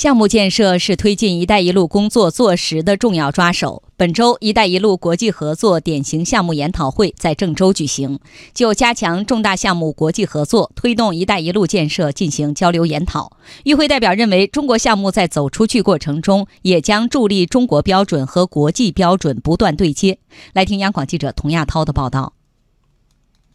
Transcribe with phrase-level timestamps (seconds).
[0.00, 3.82] 项目建设是推进“一带一路”工作做实的重要抓手。
[3.98, 8.18] 本周，“一带一路”国际合作典型项目研讨会在郑州举行，
[8.54, 13.36] 就加强重大项目国际合作、推动“一带一路”建设进行交流研讨。
[13.64, 20.16] 与会代表认为，中国项目在走出去过程中，也将助力中国标准和国际标准不断对接。
[20.54, 22.32] 来听央广记者童亚涛的报道。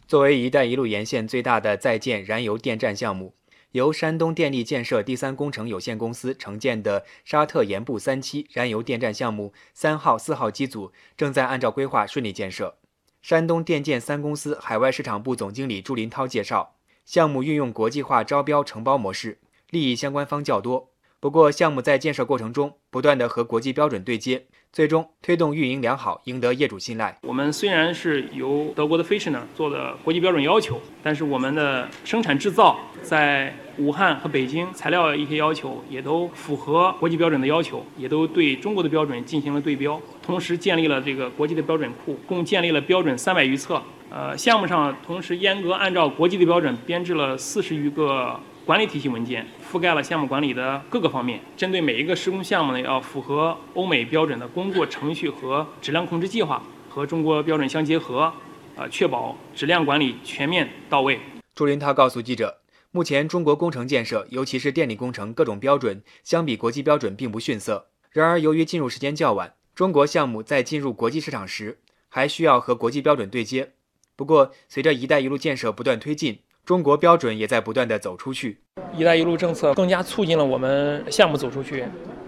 [0.08, 3.34] 作为“一带一路”沿线最大的在建燃油电站项目。
[3.76, 12.78] 由山东电力建设第三工程有限公司承建的沙特盐步三期燃油电站项目三号、四号机组正在按照规划顺利建设。
[13.22, 19.40] 山东电建三公司海外市场部总经理朱林涛介绍，项目运用国际化招标承包模式，
[19.70, 20.94] 利益相关方较多。
[21.26, 24.46] 不过，项目在建设过程中不断的和国际标准对接。
[24.72, 27.18] 最终推动运营良好，赢得业主信赖。
[27.24, 43.82] 我们虽然是由德国的 Fisher 做的国际标准要求，但是我们的生产制造在武汉和北京材料一些要求也都符合国际标准的要求，也都对中国的标准进行了对标，同时建立了这个国际的标准库，共建立了标准三百余册。
[44.12, 48.40] 呃，项目上同时严格按照国际的标准编制了四十余个。
[48.66, 58.34] 管理体系文件覆盖了项目管理的各个方面，针对每一个施工项目呢，要符合欧美标准的工作程序和质量控制计划，和中国标准相结合，
[58.76, 61.20] 啊，确保质量管理全面到位。
[61.54, 62.58] 朱林涛告诉记者，
[62.90, 67.90] 目前中国工程建设，尤其是电力工程各种标准，相比国际标准并不逊色。
[68.10, 71.78] 然而，由于进入时间较晚，中国项目在进入国际市场时，
[72.10, 73.74] 还需要和国际标准对接。
[74.16, 78.58] 不过，随着“一带一路”建设不断推进，中国标准也在不断的走出去
[78.98, 81.86] ，“一带一路”政策更加促进了我们项目走出去，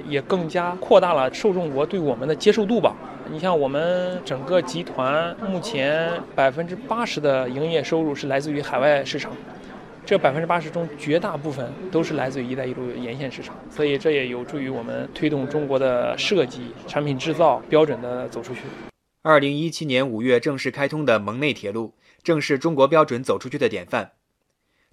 [0.07, 2.95] 也更加扩大了受众国对我们的接受度吧。
[3.31, 9.31] 你像我们整个集团目前百分之八十的营业收入是来自于海外市场，
[10.05, 18.59] 这百分之八十中绝大部分都是来自于“一带一路”沿线市场，所以这也有助于我们推动中国的设计、产品制造标准的走出去。
[19.23, 24.11] 二零一七年五月正式开通的蒙内铁路，正是中国标准走出去的典范。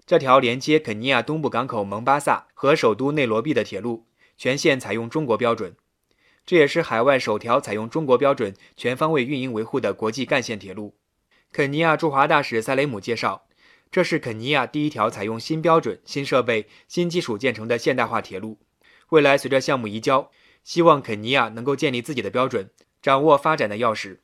[0.07, 4.05] 这条连接肯尼亚东部港口蒙巴萨和首都内罗毕的铁路，
[4.37, 5.75] 全线采用中国标准。
[6.45, 10.95] 这也是海外首条采用中国标准、全方位运营维护的国际干线铁路。
[11.51, 13.47] 肯尼亚驻华大使塞雷姆介绍，
[13.89, 18.59] 这是肯尼亚第一条采用新标准、新设备、新基础建成的现代化铁路。
[19.09, 20.29] 未来随着项目移交，
[20.63, 22.69] 希望肯尼亚能够建立自己的标准，
[23.01, 24.19] 掌握发展的钥匙。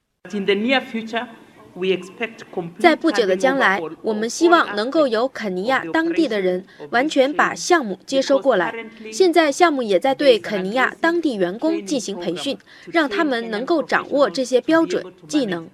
[2.80, 8.74] 在不久的将来，我们希望能够由肯尼亚当地的人完全把项目接收过来。
[9.12, 12.58] 现在项目也在对肯尼亚当地员工进行培训，
[12.92, 15.70] 让他们能够掌握这些标准技能。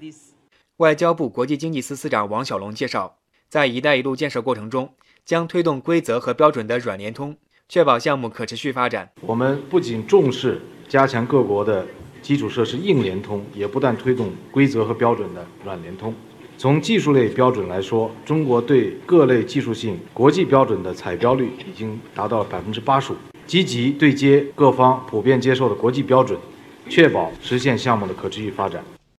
[0.78, 3.18] 外交部国际经济司司长王小龙介绍，
[3.50, 4.94] 在“一带一路”建设过程中，
[5.26, 7.36] 将推动规则和标准的软联通，
[7.68, 9.10] 确保项目可持续发展。
[9.22, 11.86] 我们不仅重视加强各国的。
[12.28, 16.14] 基础设施硬联通也不断推动规则和标准的软联通。
[16.58, 23.16] 从技术类标准来说，中国对各类技术性国际标准的采标率已经达到了百分之八十五。
[23.46, 26.38] 积极对接各方普遍接受的国际标准，
[26.90, 28.84] 确保实现项目的可持续发展。